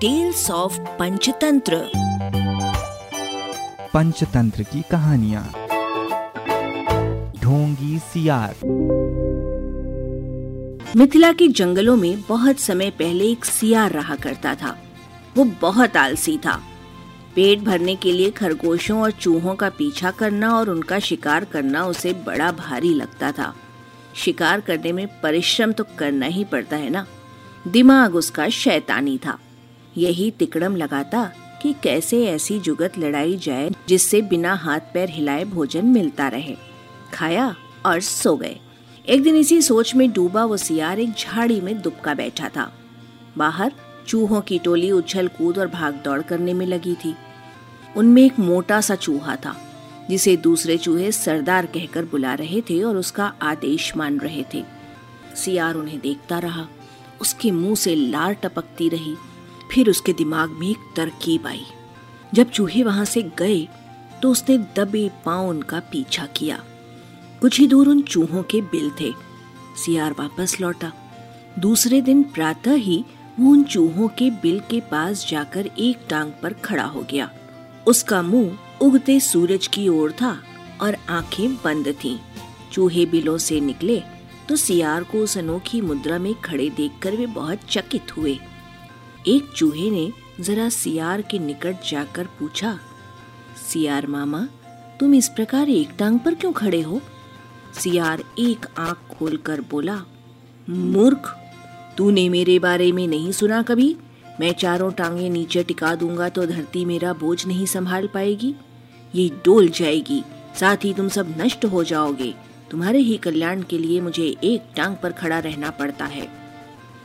Tales 0.00 0.50
of 0.50 0.80
Panchatantra 0.80 1.90
Panchatantra 3.94 4.62
की 4.62 4.82
कहानियाँ 4.90 5.42
ढोंगी 7.42 7.98
सियार 7.98 8.54
मिथिला 10.96 11.32
के 11.32 11.48
जंगलों 11.48 11.96
में 11.96 12.22
बहुत 12.28 12.58
समय 12.58 12.90
पहले 12.90 13.30
एक 13.30 13.44
सियार 13.44 13.90
रहा 13.90 14.14
करता 14.14 14.54
था। 14.54 14.78
वो 15.36 15.44
बहुत 15.44 15.96
आलसी 15.96 16.38
था। 16.38 16.62
पेट 17.34 17.58
भरने 17.58 17.96
के 17.96 18.12
लिए 18.12 18.30
खरगोशों 18.30 19.02
और 19.02 19.10
चूहों 19.10 19.54
का 19.54 19.68
पीछा 19.70 20.10
करना 20.10 20.54
और 20.58 20.70
उनका 20.70 20.98
शिकार 20.98 21.44
करना 21.44 21.86
उसे 21.86 22.12
बड़ा 22.12 22.52
भारी 22.52 22.94
लगता 22.94 23.32
था। 23.32 23.54
शिकार 24.16 24.60
करने 24.60 24.92
में 24.92 25.20
परिश्रम 25.20 25.72
तो 25.72 25.84
करना 25.98 26.26
ही 26.26 26.44
पड़ता 26.44 26.76
है 26.76 26.90
ना? 26.90 27.06
दिमाग 27.68 28.14
उसका 28.14 28.48
शैतानी 28.48 29.18
था। 29.18 29.38
यही 29.96 30.30
तिकड़म 30.30 30.76
लगाता 30.76 31.24
कि 31.62 31.74
कैसे 31.82 32.24
ऐसी 32.26 32.58
जुगत 32.58 32.98
लड़ाई 32.98 33.36
जाए 33.36 33.70
जिससे 33.88 34.20
बिना 34.22 34.54
हाथ 34.54 34.80
पैर 34.94 35.10
हिलाए 35.10 35.44
भोजन 35.44 35.86
मिलता 35.86 36.28
रहे। 36.28 36.56
खाया 37.14 37.54
और 37.86 38.00
सो 38.00 38.36
गए। 38.36 38.58
एक 39.08 39.22
दिन 39.22 39.36
इसी 39.36 39.60
सोच 39.62 39.94
में 39.94 40.10
डूबा 40.12 40.44
वो 40.44 40.56
सियार 40.56 40.98
एक 41.00 41.12
झाड़ी 41.12 41.60
में 41.60 41.80
दुबका 41.82 42.14
बैठा 42.14 42.48
था। 42.48 42.72
बाहर 43.36 43.72
चूहों 44.06 44.40
की 44.40 44.58
टोली 44.58 44.90
उछल 44.90 45.28
कूद 45.28 45.58
और 45.58 45.66
भाग 45.66 45.94
दौड़ 45.94 46.20
करने 46.22 46.52
में 46.52 46.66
लगी 46.66 46.94
थी। 46.94 47.14
उनमें 47.96 48.22
एक 48.22 48.38
मोटा 48.38 48.80
सा 48.80 48.94
चूहा 48.94 49.36
था, 49.36 49.54
जिसे 50.10 50.36
दूसरे 50.36 50.76
चूहे 50.76 51.12
सरदार 51.12 51.66
कहकर 51.66 52.04
बुला 52.04 52.34
रहे 52.34 52.60
थे 52.60 52.82
और 52.82 52.96
उसका 52.96 53.32
आदेश 53.42 53.96
मान 53.96 54.18
रहे 54.20 54.44
थे। 54.54 54.64
सियार 55.36 55.74
उन्हें 55.74 55.98
देखता 56.00 56.38
रहा, 56.38 56.66
उसके 57.20 57.50
मुँह 57.50 57.74
से 57.74 57.94
लार 57.94 58.32
टपकती 58.34 58.88
रही। 58.88 59.14
फिर 59.72 59.90
उसके 59.90 60.12
दिमाग 60.12 60.50
में 60.50 60.68
एक 60.68 60.92
तरकीब 60.96 61.46
आई। 61.46 61.64
जब 62.34 62.50
चूहे 62.50 62.82
वहाँ 62.82 63.04
से 63.04 63.22
गए 63.38 63.66
तो 64.22 64.30
उसने 64.30 64.58
दबे 64.76 65.08
पाँव 65.24 65.48
उनका 65.48 65.80
पीछा 65.92 66.26
किया। 66.36 66.62
कुछ 67.40 67.58
ही 67.60 67.66
दूर 67.66 67.88
उन 67.88 68.00
चूहों 68.02 68.42
के 68.42 68.60
बिल 68.62 68.90
थे। 69.00 69.12
सियार 69.76 70.12
वापस 70.12 70.56
लौटा। 70.60 70.92
दूसरे 71.58 72.00
दिन 72.00 72.22
प्रातः 72.24 72.74
ही 72.76 73.04
वो 73.38 73.50
उन 73.50 73.62
चूहों 73.64 74.08
के 74.08 74.30
बिल 74.42 74.60
के 74.60 74.80
पास 74.90 75.26
जाकर 75.30 75.66
एक 75.78 76.06
टांग 76.10 76.32
पर 76.42 76.52
खड़ा 76.54 76.84
हो 76.84 77.06
गया। 77.10 77.30
उसका 77.86 78.22
मुँह 78.22 78.84
उगते 78.84 79.18
सूरज 79.20 79.66
की 79.66 79.88
ओर 79.88 80.12
था 80.12 80.36
और 80.80 80.96
आँखें 81.08 81.54
बंद 81.54 81.88
थीं। 82.04 82.18
चूहे 82.72 83.06
बिलों 83.06 83.36
से 83.38 83.60
निकले 83.60 84.02
तो 84.48 84.56
सियार 84.56 85.02
को 85.02 85.18
उस 85.18 85.36
अनोखी 85.38 85.80
मुद्रा 85.80 86.18
में 86.18 86.34
खड़े 86.40 86.68
देखकर 86.70 87.16
वे 87.16 87.26
बहुत 87.28 87.60
चकित 87.70 88.16
हुए। 88.16 88.38
एक 89.28 89.48
चूहे 89.56 89.90
ने 89.90 90.10
जरा 90.40 90.68
सियार 90.68 91.22
के 91.22 91.38
निकट 91.38 91.82
जाकर 91.90 92.26
पूछा, 92.38 92.78
सियार 93.72 94.06
मामा, 94.06 94.40
तुम 95.00 95.14
इस 95.14 95.28
प्रकार 95.28 95.68
एक 95.68 95.88
टांग 95.98 96.18
पर 96.18 96.34
क्यों 96.34 96.52
खड़े 96.52 96.80
हो? 96.80 97.00
सियार 97.74 98.22
एक 98.38 98.66
आँख 98.78 98.98
खोलकर 99.10 99.60
बोला, 99.60 100.00
मूर्ख, 100.68 101.28
तूने 101.98 102.28
मेरे 102.28 102.58
बारे 102.58 102.90
में 102.92 103.06
नहीं 103.08 103.32
सुना 103.32 103.60
कभी? 103.62 103.96
मैं 104.40 104.52
चारों 104.52 104.90
टांगे 104.92 105.28
नीचे 105.28 105.62
टिका 105.62 105.94
दूँगा 105.94 106.28
तो 106.28 106.46
धरती 106.46 106.84
मेरा 106.84 107.12
बोझ 107.12 107.44
नहीं 107.46 107.66
संभाल 107.66 108.06
पाएगी। 108.06 108.54
ये 109.14 109.28
डोल 109.44 109.68
जाएगी, 109.70 110.22
साथ 110.60 110.84
ही 110.84 110.94
तुम 110.94 111.08
सब 111.08 111.34
नष्ट 111.38 111.64
हो 111.64 111.84
जाओगे। 111.84 112.34
तुम्हारे 112.70 112.98
ही 113.00 113.16
कल्याण 113.16 113.62
के 113.62 113.78
लिए 113.78 114.00
मुझे 114.00 114.26
एक 114.44 114.72
टांग 114.76 114.96
पर 114.96 115.12
खड़ा 115.12 115.38
रहना 115.38 115.70
पड़ता 115.70 116.04
है। 116.06 116.28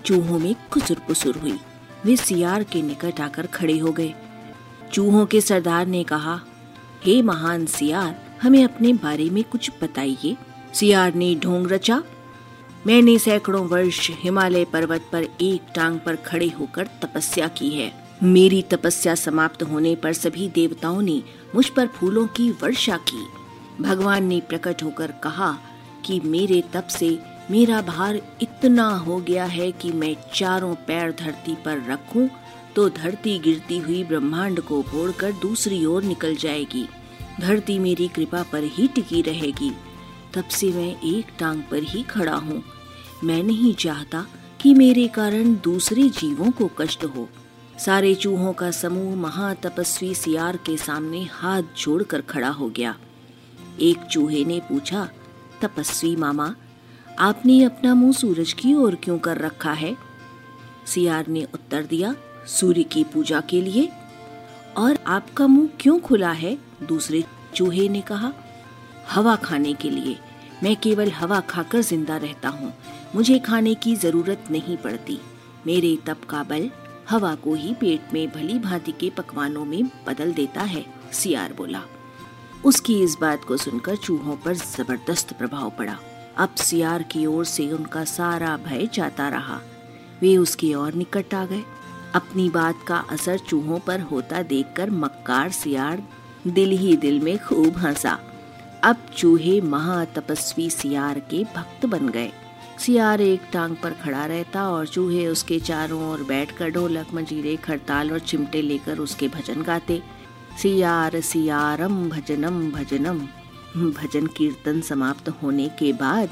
चूहों 0.05 0.39
में 0.39 0.55
खुसुर 0.71 1.01
पुसुर 1.07 1.37
हुई। 1.37 1.59
वे 2.05 2.17
सियार 2.17 2.63
के 2.63 2.81
निकट 2.81 3.21
आकर 3.21 3.45
खड़े 3.45 3.77
हो 3.77 3.91
गए। 3.91 4.13
चूहों 4.93 5.25
के 5.25 5.41
सरदार 5.41 5.85
ने 5.85 6.03
कहा 6.03 6.41
हे 7.05 7.13
hey, 7.13 7.23
महान 7.23 7.65
सियार 7.65 8.37
हमें 8.41 8.63
अपने 8.63 8.93
बारे 8.93 9.29
में 9.29 9.43
कुछ 9.43 9.71
बताइए। 9.83 10.37
सियार 10.73 11.13
ने 11.13 11.35
ढोंग 11.35 11.67
रचा। 11.67 12.03
मैंने 12.87 13.19
सैकड़ों 13.19 13.67
वर्ष 13.67 14.09
हिमालय 14.11 14.65
पर्वत 14.65 15.09
पर 15.11 15.23
एक 15.41 15.61
टांग 15.75 15.99
पर 15.99 16.15
खड़े 16.15 16.47
होकर 16.47 16.87
तपस्या 16.87 17.47
की 17.47 17.69
है। 17.69 18.03
मेरी 18.23 18.61
तपस्या 18.61 19.15
समाप्त 19.15 19.63
होने 19.63 19.95
पर 19.95 20.13
सभी 20.13 20.49
देवताओं 20.49 21.01
ने 21.01 21.23
मुझ 21.55 21.69
पर 21.69 21.87
फूलों 21.87 22.27
की 22.27 22.51
वर्षा 22.51 22.97
की। 22.97 23.27
भगवान 23.83 24.23
ने 24.23 24.39
प्रकट 24.39 24.83
होकर 24.83 25.11
कहा 25.11 25.57
कि 26.05 26.19
मेरे 26.19 26.63
तप 26.73 26.87
से 26.87 27.19
मेरा 27.51 27.81
भार 27.81 28.21
इतना 28.41 28.87
हो 28.97 29.17
गया 29.17 29.45
है 29.45 29.71
कि 29.71 29.91
मैं 29.91 30.15
चारों 30.33 30.73
पैर 30.75 31.11
धरती 31.11 31.55
पर 31.55 31.83
रखूँ 31.89 32.29
तो 32.75 32.89
धरती 32.89 33.37
गिरती 33.39 33.77
हुई 33.77 34.03
ब्रह्मांड 34.03 34.59
को 34.59 34.81
फोड़कर 34.81 35.31
दूसरी 35.31 35.85
ओर 35.85 36.03
निकल 36.03 36.35
जाएगी। 36.35 36.87
धरती 37.41 37.77
मेरी 37.79 38.07
कृपा 38.07 38.43
पर 38.43 38.63
ही 38.63 38.87
टिकी 38.87 39.21
रहेगी। 39.21 39.71
तब 40.33 40.43
से 40.43 40.71
मैं 40.71 41.01
एक 41.01 41.27
टांग 41.39 41.61
पर 41.71 41.83
ही 41.83 42.03
खड़ा 42.03 42.35
हूँ। 42.35 42.63
मैं 43.23 43.41
नहीं 43.43 43.73
चाहता 43.73 44.25
कि 44.61 44.73
मेरे 44.73 45.07
कारण 45.07 45.53
दूसरे 45.55 46.09
जीवों 46.09 46.51
को 46.51 46.69
कष्ट 46.77 47.03
हो। 47.05 47.27
सारे 47.85 48.15
चूहों 48.15 48.53
का 48.53 48.71
समूह 48.71 49.15
महातपस्वी 49.15 50.13
सियार 50.15 50.57
के 50.57 50.77
सामने 50.77 51.23
हाथ 51.31 51.61
जोड़कर 51.77 52.21
खड़ा 52.21 52.49
हो 52.49 52.69
गया। 52.69 52.95
एक 53.79 54.03
चूहे 54.11 54.43
ने 54.45 54.59
पूछा, 54.59 55.07
तपस्वी 55.61 56.15
मामा 56.15 56.53
आपने 57.19 57.63
अपना 57.63 57.95
मुँह 57.95 58.11
सूरज 58.11 58.53
की 58.53 58.73
ओर 58.73 58.95
क्यों 58.95 59.19
कर 59.19 59.37
रखा 59.37 59.71
है? 59.71 59.97
सियार 60.85 61.27
ने 61.27 61.43
उत्तर 61.53 61.83
दिया, 61.83 62.15
सूर्य 62.47 62.83
की 62.83 63.03
पूजा 63.03 63.41
के 63.41 63.61
लिए। 63.61 63.89
और 64.77 64.99
आपका 65.07 65.47
मुँह 65.47 65.69
क्यों 65.79 65.99
खुला 65.99 66.31
है? 66.31 66.57
दूसरे 66.83 67.23
चूहे 67.55 67.89
ने 67.89 68.01
कहा, 68.01 68.33
हवा 69.11 69.35
खाने 69.35 69.73
के 69.73 69.89
लिए। 69.89 70.17
मैं 70.63 70.75
केवल 70.75 71.11
हवा 71.11 71.39
खाकर 71.39 71.81
ज़िंदा 71.81 72.17
रहता 72.17 72.49
हूँ। 72.49 72.73
मुझे 73.15 73.39
खाने 73.39 73.75
की 73.75 73.95
ज़रूरत 73.95 74.43
नहीं 74.51 74.77
पड़ती। 74.77 75.19
मेरे 75.67 75.97
तप 76.05 76.21
का 76.29 76.43
बल 76.43 76.69
हवा 77.09 77.35
को 77.35 77.53
ही 77.53 77.73
पेट 77.73 78.13
में 78.13 78.31
भली 78.31 78.59
भांति 78.59 78.91
के 78.91 79.09
पकवानों 79.09 79.65
में 79.65 79.83
बदल 80.07 80.33
देता 80.33 80.61
है, 80.61 80.85
सियार 81.11 81.53
बोला। 81.53 81.81
उसकी 82.65 83.03
इस 83.03 83.17
बात 83.21 83.43
को 83.43 83.57
सुनकर 83.57 83.95
चूहों 83.95 84.37
पर 84.37 84.53
ज़बरदस्त 84.53 85.33
प्रभाव 85.33 85.69
पड़ा। 85.69 85.97
अब 86.37 86.55
सियार 86.55 87.03
की 87.03 87.25
ओर 87.25 87.45
से 87.45 87.71
उनका 87.71 88.03
सारा 88.03 88.57
भय 88.57 88.89
जाता 88.93 89.29
रहा। 89.29 89.59
वे 90.21 90.37
उसकी 90.37 90.73
ओर 90.73 90.93
निकट 90.93 91.33
आ 91.33 91.45
गए। 91.45 91.63
अपनी 92.15 92.49
बात 92.49 92.75
का 92.87 92.97
असर 92.97 93.37
चूहों 93.37 93.79
पर 93.79 93.99
होता 93.99 94.41
देखकर 94.41 94.89
मक्कार 94.89 95.51
सियार 95.51 96.03
दिल 96.47 96.71
ही 96.71 96.97
दिल 96.97 97.19
में 97.19 97.37
खूब 97.37 97.77
हंसा। 97.77 98.19
अब 98.83 98.95
चूहे 99.17 99.61
महातपस्वी 99.61 100.69
सियार 100.69 101.19
के 101.19 101.43
भक्त 101.43 101.85
बन 101.85 102.09
गए। 102.09 102.31
सियार 102.79 103.21
एक 103.21 103.41
टांग 103.53 103.75
पर 103.75 103.91
खड़ा 103.91 104.25
रहता 104.25 104.69
और 104.69 104.87
चूहे 104.87 105.27
उसके 105.27 105.59
चारों 105.59 106.11
ओर 106.11 106.23
बैठकर 106.23 106.69
ढोलक, 106.69 107.07
मंजीरे 107.13 107.55
खड़ताल 107.55 108.11
और 108.11 108.19
चिमटे 108.19 108.61
लेकर 108.61 108.97
उसके 108.97 109.27
भजन 109.27 109.61
गाते। 109.61 110.03
सियार, 110.61 111.21
सियारम, 111.21 112.09
भजनम 112.09 112.71
भजनम। 112.71 113.27
भजन 113.77 114.27
कीर्तन 114.27 114.81
समाप्त 114.81 115.29
होने 115.29 115.67
के 115.69 115.93
बाद 115.93 116.29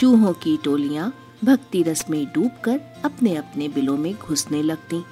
चूहों 0.00 0.32
की 0.32 0.56
टोलियाँ 0.56 1.12
भक्ति 1.44 1.82
रस 1.82 2.04
में 2.10 2.24
डूबकर 2.26 2.80
अपने 3.04 3.34
अपने 3.36 3.68
बिलों 3.68 3.96
में 3.96 4.14
घुसने 4.14 4.62
लगती। 4.62 5.02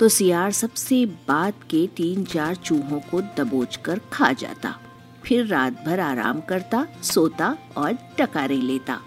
तो 0.00 0.08
सियार 0.08 0.52
सबसे 0.52 1.06
बाद 1.06 1.54
के 1.70 1.86
तीन 1.86 2.24
चार 2.24 2.54
चूहों 2.54 3.00
को 3.00 3.20
दबोच 3.20 3.76
कर 3.76 4.00
खा 4.12 4.32
जाता। 4.32 4.74
फिर 5.24 5.46
रात 5.46 5.84
भर 5.86 6.00
आराम 6.00 6.40
करता, 6.40 6.86
सोता 7.02 7.56
और 7.76 7.98
टकारे 8.18 8.56
लेता। 8.56 9.00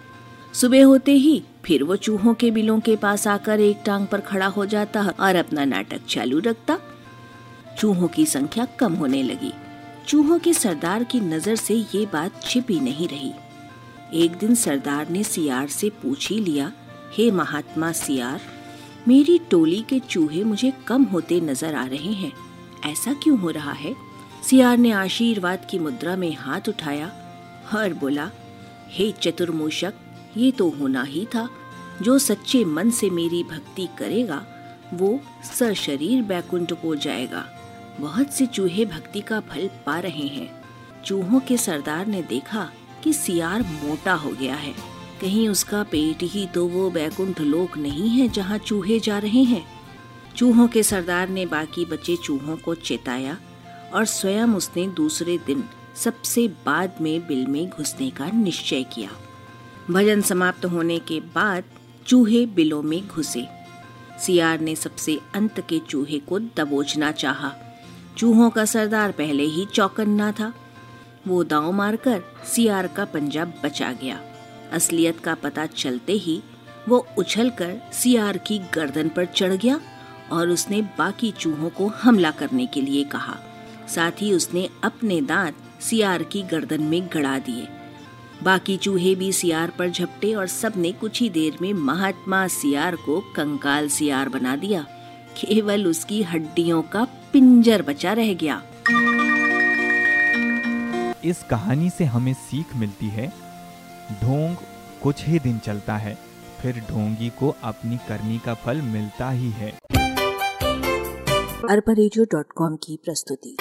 सुबह 0.54 0.86
होते 0.86 1.12
ही 1.12 1.44
फिर 1.66 1.84
वो 1.84 1.96
चूहों 1.96 2.34
के 2.34 2.52
बिलों 2.52 2.80
के 2.80 2.96
पास 2.96 3.28
आकर 3.28 3.60
एक 3.60 3.82
टांग 3.86 4.08
पर 4.08 4.22
खड़ा 4.22 4.48
हो 4.48 4.66
जाता 4.66 5.14
और 5.20 5.36
अपना 5.36 5.66
नाटक 5.66 6.06
चालू 6.06 6.40
रखता। 6.40 6.78
चूहों 7.80 8.08
की 8.08 8.26
संख्या 8.26 8.66
कम 8.66 8.94
होने 8.94 9.24
लगी। 9.24 9.54
चूहों 10.10 10.40
के 10.40 10.54
सरदार 10.54 11.04
की 11.04 11.20
नज़र 11.20 11.56
से 11.56 11.76
ये 11.76 12.06
बात 12.06 12.44
छिपी 12.44 12.80
नहीं 12.80 13.08
रही। 13.08 13.34
एक 14.14 14.32
दिन 14.32 14.56
सरदार 14.56 15.10
ने 15.10 15.24
सियार 15.24 15.68
से 15.68 15.90
पूछ 15.90 16.30
ही 16.30 16.40
लिया, 16.40 16.72
हे 17.18 17.32
महात्मा 17.32 17.92
सियार, 17.92 18.42
मेरी 19.08 19.40
टोली 19.40 19.82
के 19.82 20.00
चूहे 20.00 20.44
मुझे 20.44 20.74
कम 20.88 21.04
होते 21.04 21.42
नज़र 21.42 21.76
आ 21.76 21.86
रहे 21.86 22.14
हैं। 22.14 22.32
ऐसा 22.86 23.14
क्यों 23.14 23.40
हो 23.40 23.50
रहा 23.50 23.72
है? 23.72 23.96
सियार 24.44 24.78
ने 24.78 24.92
आशीर्वाद 24.92 25.68
की 25.70 25.80
मुद्रा 25.80 26.16
में 26.16 26.36
हाथ 26.36 26.70
उठाया 26.70 27.12
और 27.76 27.94
बोला, 27.94 28.32
हे 28.88 29.12
चतुर्मूषक, 29.12 29.94
ये 30.38 30.52
तो 30.52 30.70
होना 30.70 31.04
ही 31.04 31.26
था। 31.26 31.50
जो 32.02 32.20
सच्चे 32.20 32.66
मन 32.66 32.90
से 32.90 33.10
मेरी 33.10 33.44
भक्ति 33.44 33.88
करेगा, 33.98 34.46
वो 34.94 35.20
सशरीर 35.44 36.24
बैकुंठ 36.24 36.74
को 36.74 36.96
जाएगा। 36.96 37.46
बहुत 38.00 38.34
से 38.34 38.46
चूहे 38.46 38.86
भक्ति 38.86 39.22
का 39.22 39.40
फल 39.40 39.70
पा 39.86 40.00
रहे 40.00 40.28
हैं। 40.28 40.50
चूहों 41.06 41.40
के 41.40 41.58
सरदार 41.58 42.08
ने 42.08 42.22
देखा 42.22 42.70
कि 43.04 43.14
सियार 43.14 43.62
मोटा 43.62 44.14
हो 44.14 44.32
गया 44.32 44.56
है। 44.56 44.74
कहीं 45.22 45.50
उसका 45.50 45.84
पेट 45.84 46.24
ही 46.24 46.46
तो 46.48 46.68
वो 46.68 46.90
बैकुंठ 46.90 47.42
लोक 47.42 47.78
नहीं 47.78 48.10
है 48.10 48.28
जहाँ 48.28 48.58
चूहे 48.58 49.00
जा 49.00 49.18
रहे 49.20 49.44
हैं। 49.44 49.66
चूहों 50.36 50.68
के 50.68 50.84
सरदार 50.84 51.30
ने 51.30 51.46
बाकी 51.46 51.86
बचे 51.86 52.16
चूहों 52.16 52.58
को 52.58 52.76
चेताया 52.76 53.38
और 53.94 54.06
स्वयं 54.06 54.48
उसने 54.48 54.88
दूसरे 54.88 55.38
दिन 55.38 55.64
सबसे 55.96 56.48
बाद 56.66 56.96
में 57.02 57.28
बिल 57.28 57.48
में 57.48 57.70
घुसने 57.70 58.10
का 58.10 58.30
निश्चय 58.32 58.84
किया। 58.84 59.10
भजन 59.92 60.22
समाप्त 60.22 60.66
होने 60.66 61.00
के 61.00 61.20
बाद 61.20 61.64
चूहे 62.08 62.46
बिलों 62.46 62.82
में 62.82 63.08
घुसे। 63.08 63.48
सियार 64.20 64.60
ने 64.60 64.76
सबसे 64.76 65.20
अंत 65.36 65.60
के 65.60 65.80
चूहे 65.80 66.20
को 66.20 66.40
दबोचना 66.40 67.12
चाहा। 67.12 67.54
चूहों 68.20 68.50
का 68.50 68.66
सरदार 68.66 69.12
पहले 69.12 69.44
ही 69.44 69.66
चौकन्ना 69.66 70.32
था। 70.32 70.54
वो 71.28 71.44
दांव 71.44 71.72
मारकर 71.72 72.24
सियार 72.46 72.88
का 72.88 73.06
पंजा 73.06 73.46
बचा 73.46 73.92
गया। 73.92 74.20
असलियत 74.72 75.20
का 75.20 75.36
पता 75.36 75.66
चलते 75.66 76.14
ही 76.14 76.42
वो 76.90 77.08
उछलकर 77.18 77.90
सियार 77.94 78.38
की 78.38 78.60
गर्दन 78.60 79.10
पर 79.10 79.26
चढ़ 79.26 79.54
गया 79.54 79.80
और 80.32 80.50
उसने 80.50 80.82
बाकी 80.82 81.32
चूहों 81.32 81.70
को 81.70 81.88
हमला 81.88 82.32
करने 82.32 82.66
के 82.66 82.82
लिए 82.82 83.04
कहा। 83.04 83.38
साथ 83.90 84.12
ही 84.12 84.34
उसने 84.34 84.70
अपने 84.84 85.22
दांत 85.22 85.56
सियार 85.82 86.24
की 86.24 86.44
गर्दन 86.44 86.82
में 86.82 87.08
गड़ा 87.14 87.40
दिए। 87.40 87.68
बाकी 88.44 88.78
चूहे 88.78 89.16
भी 89.16 89.32
सियार 89.32 89.70
पर 89.70 89.90
झपटे 89.90 90.34
और 90.34 90.48
सबने 90.48 90.92
कुछ 90.92 91.22
ही 91.22 91.30
देर 91.30 91.58
में 91.62 91.74
महात्मा 91.74 92.48
सियार 92.48 92.96
को 92.96 93.20
कंकाल 93.36 93.90
सियार 93.90 94.30
बना 94.30 94.56
दिया। 94.56 94.86
केवल 95.42 95.88
उसकी 95.88 96.24
हड्डियों 96.24 96.82
का 96.82 97.08
पिंजर 97.34 97.82
बचा 97.82 98.14
रह 98.14 98.34
गया। 98.34 98.62
इस 101.26 101.44
कहानी 101.50 101.90
से 101.90 102.06
हमें 102.06 102.34
सीख 102.34 102.76
मिलती 102.76 103.06
है 103.06 103.28
ढोंग 104.24 104.56
कुछ 105.04 105.26
ही 105.26 105.40
दिन 105.40 105.60
चलता 105.60 105.98
है 105.98 106.18
फिर 106.62 106.84
ढोंगी 106.90 107.30
को 107.30 107.56
अपनी 107.64 107.98
करनी 107.98 108.40
का 108.46 108.54
फल 108.54 108.82
मिलता 108.82 109.30
ही 109.30 109.50
है। 109.50 109.72
अरबा 111.70 111.94
की 112.76 113.00
प्रस्तुति। 113.06 113.58